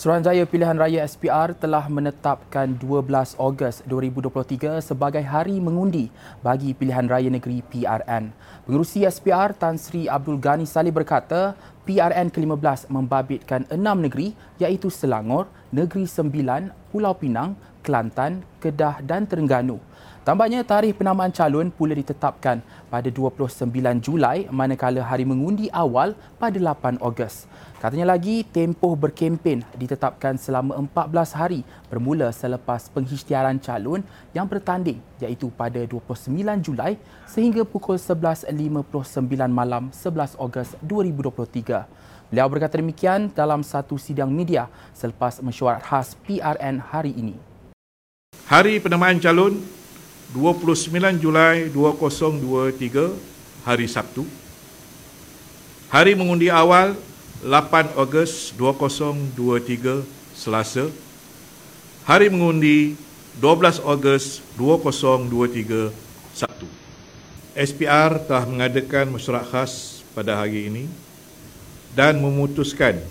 Suruhanjaya 0.00 0.48
Pilihan 0.48 0.80
Raya 0.80 1.04
SPR 1.04 1.52
telah 1.52 1.84
menetapkan 1.92 2.72
12 2.72 3.36
Ogos 3.36 3.84
2023 3.84 4.80
sebagai 4.80 5.20
hari 5.20 5.60
mengundi 5.60 6.08
bagi 6.40 6.72
Pilihan 6.72 7.04
Raya 7.04 7.28
Negeri 7.28 7.60
PRN. 7.60 8.32
Pengerusi 8.64 9.04
SPR 9.04 9.52
Tan 9.52 9.76
Sri 9.76 10.08
Abdul 10.08 10.40
Ghani 10.40 10.64
Saleh 10.64 10.88
berkata, 10.88 11.52
PRN 11.84 12.32
ke-15 12.32 12.88
membabitkan 12.88 13.68
enam 13.68 14.00
negeri 14.00 14.32
iaitu 14.56 14.88
Selangor, 14.88 15.52
Negeri 15.68 16.08
Sembilan, 16.08 16.72
Pulau 16.88 17.12
Pinang, 17.12 17.52
Kelantan, 17.84 18.40
Kedah 18.56 19.04
dan 19.04 19.28
Terengganu. 19.28 19.76
Tambahnya, 20.20 20.60
tarikh 20.60 21.00
penamaan 21.00 21.32
calon 21.32 21.72
pula 21.72 21.96
ditetapkan 21.96 22.60
pada 22.92 23.08
29 23.08 23.72
Julai 24.04 24.44
manakala 24.52 25.00
hari 25.00 25.24
mengundi 25.24 25.72
awal 25.72 26.12
pada 26.36 26.60
8 26.60 27.00
Ogos. 27.00 27.48
Katanya 27.80 28.12
lagi, 28.12 28.44
tempoh 28.44 28.92
berkempen 28.92 29.64
ditetapkan 29.80 30.36
selama 30.36 30.76
14 30.76 31.32
hari 31.32 31.64
bermula 31.88 32.28
selepas 32.36 32.92
pengisytiharan 32.92 33.56
calon 33.64 34.04
yang 34.36 34.44
bertanding 34.44 35.00
iaitu 35.24 35.48
pada 35.56 35.80
29 35.88 36.36
Julai 36.60 37.00
sehingga 37.24 37.64
pukul 37.64 37.96
11.59 37.96 38.52
malam 39.48 39.88
11 39.88 40.36
Ogos 40.36 40.76
2023. 40.84 42.28
Beliau 42.28 42.46
berkata 42.52 42.76
demikian 42.76 43.32
dalam 43.32 43.64
satu 43.64 43.96
sidang 43.96 44.28
media 44.28 44.68
selepas 44.92 45.40
mesyuarat 45.40 45.80
khas 45.80 46.12
PRN 46.28 46.76
hari 46.92 47.16
ini. 47.16 47.40
Hari 48.52 48.84
penamaan 48.84 49.16
calon 49.16 49.79
29 50.30 51.18
Julai 51.18 51.66
2023 51.74 53.66
hari 53.66 53.90
Sabtu. 53.90 54.22
Hari 55.90 56.14
mengundi 56.14 56.46
awal 56.46 56.94
8 57.42 57.98
Ogos 57.98 58.54
2023 58.54 60.06
Selasa. 60.30 60.86
Hari 62.06 62.30
mengundi 62.30 62.94
12 63.42 63.82
Ogos 63.82 64.38
2023 64.54 65.90
Sabtu. 66.30 66.70
SPR 67.58 68.22
telah 68.30 68.46
mengadakan 68.46 69.10
mesyuarat 69.10 69.50
khas 69.50 70.06
pada 70.14 70.38
hari 70.38 70.70
ini 70.70 70.86
dan 71.98 72.22
memutuskan 72.22 73.02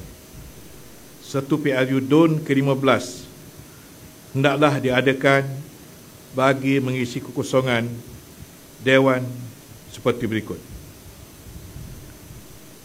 satu 1.20 1.60
PRU 1.60 2.00
DUN 2.00 2.40
ke-15 2.48 3.28
hendaklah 4.32 4.80
diadakan 4.80 5.44
bagi 6.34 6.78
mengisi 6.78 7.22
kekosongan 7.24 7.90
Dewan 8.80 9.26
seperti 9.90 10.30
berikut. 10.30 10.62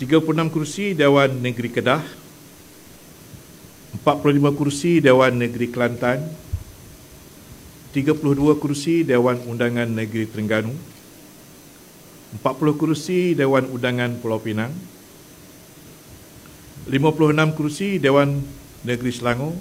36 0.02 0.26
kursi 0.50 0.90
Dewan 0.90 1.38
Negeri 1.38 1.70
Kedah 1.70 2.02
45 4.02 4.58
kursi 4.58 4.98
Dewan 4.98 5.38
Negeri 5.38 5.70
Kelantan 5.70 6.18
32 7.94 8.58
kursi 8.58 9.06
Dewan 9.06 9.38
Undangan 9.46 9.86
Negeri 9.86 10.26
Terengganu 10.26 10.74
40 12.42 12.74
kursi 12.74 13.38
Dewan 13.38 13.70
Undangan 13.70 14.18
Pulau 14.18 14.42
Pinang 14.42 14.74
56 16.90 17.54
kursi 17.54 18.02
Dewan 18.02 18.42
Negeri 18.82 19.14
Selangor 19.14 19.54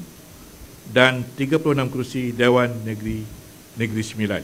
dan 0.90 1.22
36 1.38 1.94
kursi 1.94 2.34
Dewan 2.34 2.74
Negeri 2.82 3.43
Negeri 3.74 4.06
Sembilan. 4.06 4.44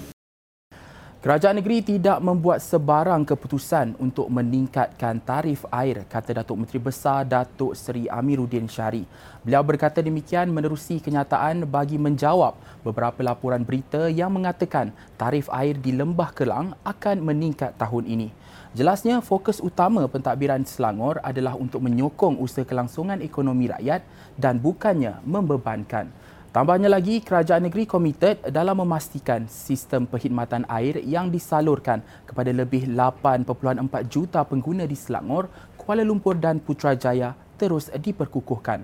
Kerajaan 1.19 1.61
negeri 1.61 1.85
tidak 1.85 2.17
membuat 2.23 2.65
sebarang 2.65 3.27
keputusan 3.27 3.99
untuk 4.01 4.25
meningkatkan 4.31 5.21
tarif 5.21 5.67
air, 5.69 6.01
kata 6.07 6.41
Datuk 6.41 6.63
Menteri 6.63 6.79
Besar 6.81 7.27
Datuk 7.29 7.77
Seri 7.77 8.09
Amiruddin 8.09 8.65
Syari. 8.65 9.05
Beliau 9.45 9.61
berkata 9.61 10.01
demikian 10.01 10.49
menerusi 10.49 10.97
kenyataan 10.97 11.67
bagi 11.69 12.01
menjawab 12.01 12.57
beberapa 12.81 13.21
laporan 13.21 13.61
berita 13.61 14.09
yang 14.09 14.33
mengatakan 14.33 14.95
tarif 15.19 15.45
air 15.53 15.77
di 15.77 15.93
Lembah 15.93 16.33
Kelang 16.33 16.73
akan 16.81 17.21
meningkat 17.21 17.77
tahun 17.77 18.09
ini. 18.09 18.33
Jelasnya, 18.73 19.21
fokus 19.21 19.61
utama 19.61 20.09
pentadbiran 20.09 20.65
Selangor 20.65 21.21
adalah 21.21 21.53
untuk 21.53 21.85
menyokong 21.85 22.41
usaha 22.41 22.65
kelangsungan 22.65 23.21
ekonomi 23.21 23.69
rakyat 23.69 24.01
dan 24.39 24.57
bukannya 24.57 25.21
membebankan. 25.21 26.09
Tambahnya 26.49 26.89
lagi, 26.89 27.21
kerajaan 27.21 27.69
negeri 27.69 27.85
komited 27.85 28.41
dalam 28.49 28.81
memastikan 28.81 29.45
sistem 29.45 30.09
perkhidmatan 30.09 30.65
air 30.65 30.97
yang 30.97 31.29
disalurkan 31.29 32.01
kepada 32.25 32.49
lebih 32.49 32.89
8.4 32.89 33.85
juta 34.09 34.41
pengguna 34.41 34.89
di 34.89 34.97
Selangor, 34.97 35.45
Kuala 35.77 36.01
Lumpur 36.01 36.33
dan 36.41 36.57
Putrajaya 36.57 37.37
terus 37.53 37.93
diperkukuhkan. 37.93 38.81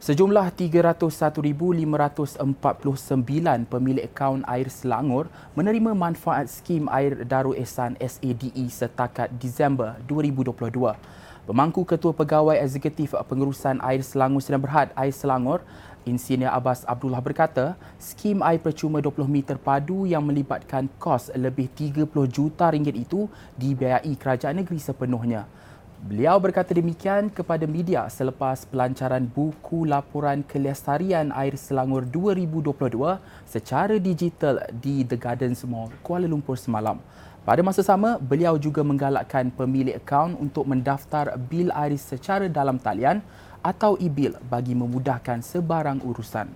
Sejumlah 0.00 0.56
301,549 0.56 2.40
pemilik 3.68 4.08
akaun 4.08 4.40
air 4.48 4.72
Selangor 4.72 5.28
menerima 5.52 5.92
manfaat 5.92 6.48
skim 6.48 6.88
air 6.88 7.28
Darul 7.28 7.60
Ehsan 7.60 8.00
SADE 8.00 8.72
setakat 8.72 9.28
Disember 9.36 10.00
2022. 10.08 10.96
Pemangku 11.46 11.86
Ketua 11.86 12.10
Pegawai 12.10 12.58
Eksekutif 12.58 13.14
Pengurusan 13.14 13.78
Air 13.78 14.02
Selangor 14.02 14.42
Sdn 14.42 14.58
Berhad 14.58 14.90
Air 14.98 15.14
Selangor 15.14 15.62
Insinyur 16.02 16.50
Abbas 16.50 16.82
Abdullah 16.86 17.22
berkata, 17.22 17.78
skim 18.02 18.42
air 18.42 18.58
percuma 18.58 18.98
20 18.98 19.26
meter 19.30 19.54
padu 19.54 20.06
yang 20.06 20.26
melibatkan 20.26 20.90
kos 20.98 21.30
lebih 21.38 21.70
30 21.70 22.06
juta 22.30 22.70
ringgit 22.70 22.98
itu 22.98 23.30
dibiayai 23.58 24.14
kerajaan 24.18 24.58
negeri 24.58 24.78
sepenuhnya. 24.78 25.46
Beliau 26.02 26.38
berkata 26.38 26.74
demikian 26.74 27.30
kepada 27.30 27.66
media 27.66 28.06
selepas 28.06 28.66
pelancaran 28.66 29.26
buku 29.26 29.86
laporan 29.86 30.46
kelestarian 30.46 31.30
air 31.30 31.54
Selangor 31.58 32.06
2022 32.06 33.22
secara 33.46 33.98
digital 33.98 34.66
di 34.70 35.02
The 35.02 35.18
Gardens 35.18 35.62
Mall, 35.62 35.94
Kuala 36.06 36.26
Lumpur 36.26 36.54
semalam. 36.54 36.98
Pada 37.46 37.62
masa 37.62 37.78
sama, 37.86 38.18
beliau 38.18 38.58
juga 38.58 38.82
menggalakkan 38.82 39.54
pemilik 39.54 39.94
akaun 39.94 40.34
untuk 40.34 40.66
mendaftar 40.66 41.38
bil 41.38 41.70
air 41.70 41.94
secara 41.94 42.50
dalam 42.50 42.74
talian 42.74 43.22
atau 43.62 43.94
e-bill 44.02 44.34
bagi 44.50 44.74
memudahkan 44.74 45.46
sebarang 45.46 46.02
urusan. 46.02 46.50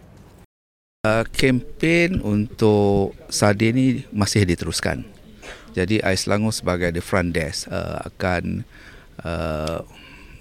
Uh, 1.06 1.22
kempen 1.30 2.18
untuk 2.26 3.14
SADE 3.30 3.70
ini 3.70 3.86
masih 4.10 4.42
diteruskan. 4.42 5.06
Jadi 5.78 6.02
Ais 6.02 6.26
Selangor 6.26 6.50
sebagai 6.50 6.90
the 6.90 6.98
front 6.98 7.38
desk 7.38 7.70
uh, 7.70 8.10
akan 8.10 8.66
uh, 9.22 9.86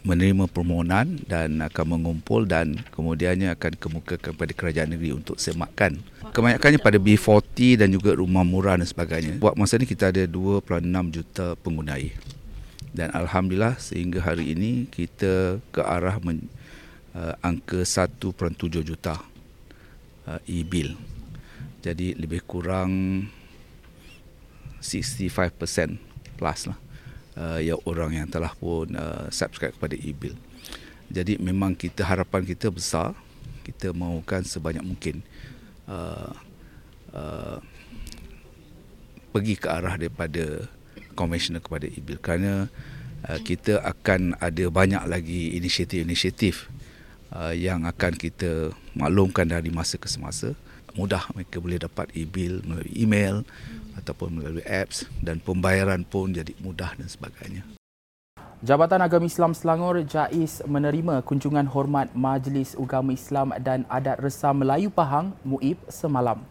menerima 0.04 0.48
permohonan 0.48 1.20
dan 1.28 1.60
akan 1.60 2.00
mengumpul 2.00 2.48
dan 2.48 2.80
kemudiannya 2.96 3.52
akan 3.52 3.76
kemukakan 3.76 4.32
kepada 4.32 4.52
kerajaan 4.56 4.96
negeri 4.96 5.12
untuk 5.12 5.36
semakkan. 5.36 6.00
Kebanyakannya 6.32 6.80
pada 6.80 6.96
B40 6.96 7.84
dan 7.84 7.90
juga 7.92 8.16
rumah 8.16 8.48
murah 8.48 8.80
dan 8.80 8.88
sebagainya. 8.88 9.36
Buat 9.42 9.60
masa 9.60 9.76
ini 9.76 9.90
kita 9.90 10.14
ada 10.14 10.24
2.6 10.24 10.88
juta 11.12 11.46
pengguna 11.60 12.00
air. 12.00 12.16
Dan 12.96 13.12
Alhamdulillah 13.14 13.78
sehingga 13.78 14.24
hari 14.24 14.56
ini 14.56 14.88
kita 14.88 15.62
ke 15.70 15.82
arah 15.84 16.18
men- 16.24 16.50
uh, 17.14 17.36
angka 17.44 17.84
1.7 17.84 18.56
juta 18.82 19.20
uh, 20.26 20.40
e-bill. 20.48 20.96
Jadi 21.84 22.16
lebih 22.16 22.44
kurang 22.44 23.24
65% 24.80 26.40
plus 26.40 26.62
lah 26.72 26.89
uh, 27.40 27.60
ya 27.64 27.80
orang 27.88 28.20
yang 28.20 28.28
telah 28.28 28.52
pun 28.52 28.92
uh, 28.94 29.32
subscribe 29.32 29.72
kepada 29.72 29.96
e-bill. 29.96 30.36
Jadi 31.10 31.42
memang 31.42 31.74
kita 31.74 32.06
harapan 32.06 32.46
kita 32.46 32.70
besar, 32.70 33.18
kita 33.66 33.96
mahukan 33.96 34.46
sebanyak 34.46 34.84
mungkin 34.84 35.26
uh, 35.90 36.36
uh, 37.16 37.58
pergi 39.32 39.56
ke 39.58 39.68
arah 39.72 39.96
daripada 39.98 40.68
konvensional 41.18 41.64
kepada 41.64 41.90
e-bill 41.90 42.22
kerana 42.22 42.70
uh, 43.26 43.40
kita 43.42 43.82
akan 43.82 44.38
ada 44.38 44.70
banyak 44.70 45.02
lagi 45.10 45.58
inisiatif-inisiatif 45.58 46.70
uh, 47.34 47.54
yang 47.54 47.86
akan 47.90 48.14
kita 48.14 48.74
maklumkan 48.94 49.50
dari 49.50 49.74
masa 49.74 49.98
ke 49.98 50.06
semasa 50.10 50.54
mudah 50.98 51.22
mereka 51.38 51.62
boleh 51.62 51.80
dapat 51.80 52.10
e-bill 52.18 52.66
melalui 52.66 52.94
email 52.98 53.46
ataupun 54.00 54.40
melalui 54.40 54.66
apps 54.66 55.06
dan 55.20 55.44
pembayaran 55.44 56.08
pun 56.08 56.32
jadi 56.32 56.56
mudah 56.64 56.96
dan 56.96 57.12
sebagainya. 57.12 57.68
Jabatan 58.60 59.00
Agama 59.00 59.24
Islam 59.24 59.56
Selangor 59.56 60.04
JAIS 60.04 60.68
menerima 60.68 61.24
kunjungan 61.24 61.64
hormat 61.72 62.12
Majlis 62.12 62.76
Ugama 62.76 63.16
Islam 63.16 63.56
dan 63.64 63.88
Adat 63.88 64.20
Resam 64.20 64.60
Melayu 64.60 64.92
Pahang 64.92 65.32
MUIP 65.48 65.80
semalam. 65.88 66.44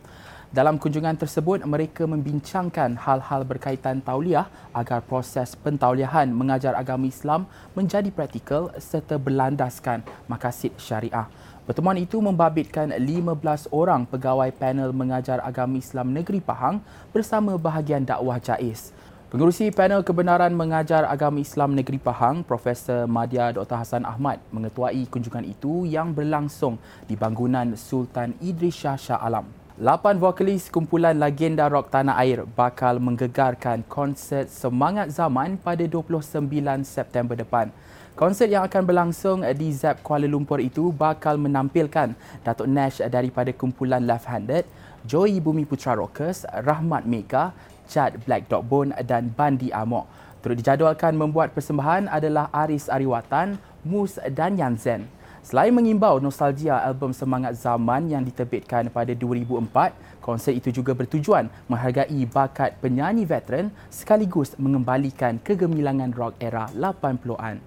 Dalam 0.49 0.81
kunjungan 0.81 1.13
tersebut, 1.21 1.61
mereka 1.69 2.09
membincangkan 2.09 2.97
hal-hal 2.97 3.45
berkaitan 3.45 4.01
tauliah 4.01 4.49
agar 4.73 5.05
proses 5.05 5.53
pentauliahan 5.53 6.33
mengajar 6.33 6.73
agama 6.73 7.05
Islam 7.05 7.45
menjadi 7.77 8.09
praktikal 8.09 8.73
serta 8.81 9.21
berlandaskan 9.21 10.01
makasid 10.25 10.73
syariah. 10.81 11.29
Pertemuan 11.69 12.01
itu 12.01 12.17
membabitkan 12.17 12.97
15 12.97 13.69
orang 13.77 14.09
pegawai 14.09 14.49
panel 14.57 14.89
mengajar 14.89 15.37
agama 15.45 15.77
Islam 15.77 16.17
Negeri 16.17 16.41
Pahang 16.41 16.81
bersama 17.13 17.61
bahagian 17.61 18.09
dakwah 18.09 18.41
JAIS. 18.41 18.97
Pengurusi 19.29 19.69
panel 19.69 20.01
kebenaran 20.01 20.57
mengajar 20.57 21.05
agama 21.05 21.45
Islam 21.45 21.77
Negeri 21.77 22.01
Pahang, 22.01 22.41
Profesor 22.41 23.05
Madya 23.05 23.53
Dr. 23.53 23.85
Hassan 23.85 24.09
Ahmad 24.09 24.41
mengetuai 24.49 25.05
kunjungan 25.13 25.45
itu 25.45 25.85
yang 25.85 26.17
berlangsung 26.17 26.81
di 27.05 27.21
bangunan 27.21 27.77
Sultan 27.77 28.33
Idris 28.41 28.73
Shah 28.73 28.97
Shah 28.97 29.21
Alam. 29.21 29.68
Lapan 29.79 30.19
vokalis 30.19 30.75
kumpulan 30.75 31.15
legenda 31.15 31.71
rock 31.71 31.95
tanah 31.95 32.19
air 32.19 32.43
bakal 32.43 32.99
menggegarkan 32.99 33.87
konsert 33.87 34.51
Semangat 34.51 35.15
Zaman 35.15 35.55
pada 35.55 35.87
29 35.87 36.35
September 36.83 37.39
depan. 37.39 37.71
Konsert 38.19 38.51
yang 38.51 38.67
akan 38.67 38.83
berlangsung 38.83 39.47
di 39.55 39.71
ZEP 39.71 40.03
Kuala 40.03 40.27
Lumpur 40.27 40.59
itu 40.59 40.91
bakal 40.91 41.39
menampilkan 41.39 42.11
Datuk 42.43 42.67
Nash 42.67 42.99
daripada 43.07 43.55
kumpulan 43.55 44.03
Left 44.03 44.27
Handed, 44.27 44.67
Joey 45.07 45.39
Bumi 45.39 45.63
Putra 45.63 45.95
Rockers, 45.95 46.43
Rahmat 46.67 47.07
Mega, 47.07 47.55
Chad 47.87 48.19
Black 48.27 48.51
Dog 48.51 48.67
Bone 48.67 48.91
dan 49.07 49.31
Bandi 49.31 49.71
Amok. 49.71 50.11
Turut 50.43 50.59
dijadualkan 50.59 51.15
membuat 51.15 51.55
persembahan 51.55 52.11
adalah 52.11 52.51
Aris 52.51 52.91
Ariwatan, 52.91 53.63
Mus 53.87 54.19
dan 54.35 54.59
Yan 54.59 54.75
Zen. 54.75 55.07
Selain 55.49 55.73
mengimbau 55.73 56.21
nostalgia 56.21 56.77
album 56.77 57.09
Semangat 57.17 57.57
Zaman 57.57 58.13
yang 58.13 58.21
diterbitkan 58.21 58.93
pada 58.93 59.17
2004, 59.17 59.97
konsert 60.21 60.53
itu 60.53 60.69
juga 60.69 60.93
bertujuan 60.93 61.49
menghargai 61.73 62.21
bakat 62.29 62.77
penyanyi 62.85 63.25
veteran 63.25 63.73
sekaligus 63.89 64.53
mengembalikan 64.61 65.41
kegemilangan 65.41 66.13
rock 66.13 66.37
era 66.37 66.69
80-an. 66.77 67.65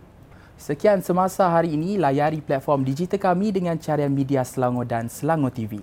Sekian 0.61 1.01
semasa 1.01 1.49
hari 1.49 1.73
ini, 1.73 1.97
layari 1.97 2.37
platform 2.37 2.85
digital 2.85 3.17
kami 3.17 3.49
dengan 3.49 3.73
carian 3.81 4.13
media 4.13 4.45
Selangor 4.45 4.85
dan 4.85 5.09
Selangor 5.09 5.49
TV. 5.49 5.81